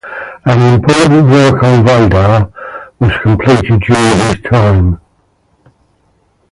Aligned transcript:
An 0.45 0.59
important 0.73 1.29
work 1.29 1.61
on 1.61 1.85
Vedas 1.85 2.51
was 2.99 3.11
completed 3.21 3.79
during 3.81 4.27
his 4.33 4.41
time. 4.49 4.99